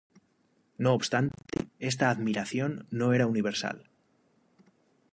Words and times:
No 0.79 0.93
obstante, 0.95 1.37
esta 1.77 2.09
admiración 2.09 2.87
no 2.89 3.13
era 3.13 3.27
universal. 3.27 3.87